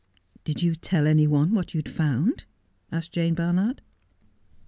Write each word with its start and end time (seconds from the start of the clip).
"''Did 0.45 0.63
you 0.63 0.73
tell 0.73 1.05
any 1.05 1.27
one 1.27 1.53
what 1.53 1.75
you 1.75 1.77
had 1.77 1.87
found 1.93 2.45
1' 2.89 2.91
asked 2.97 3.11
Jane 3.11 3.35
Barnard. 3.35 3.83